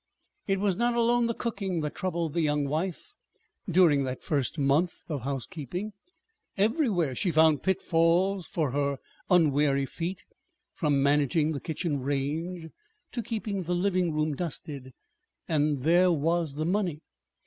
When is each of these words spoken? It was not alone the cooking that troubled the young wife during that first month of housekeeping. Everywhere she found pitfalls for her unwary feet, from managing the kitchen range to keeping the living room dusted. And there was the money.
It 0.47 0.59
was 0.59 0.77
not 0.77 0.95
alone 0.95 1.27
the 1.27 1.35
cooking 1.35 1.81
that 1.81 1.93
troubled 1.93 2.33
the 2.33 2.41
young 2.41 2.65
wife 2.65 3.13
during 3.69 4.03
that 4.05 4.23
first 4.23 4.57
month 4.57 4.95
of 5.07 5.21
housekeeping. 5.21 5.93
Everywhere 6.57 7.13
she 7.13 7.29
found 7.29 7.61
pitfalls 7.61 8.47
for 8.47 8.71
her 8.71 8.97
unwary 9.29 9.85
feet, 9.85 10.23
from 10.73 11.03
managing 11.03 11.51
the 11.51 11.61
kitchen 11.61 11.99
range 11.99 12.67
to 13.11 13.21
keeping 13.21 13.61
the 13.61 13.75
living 13.75 14.11
room 14.11 14.33
dusted. 14.33 14.91
And 15.47 15.83
there 15.83 16.11
was 16.11 16.55
the 16.55 16.65
money. 16.65 17.03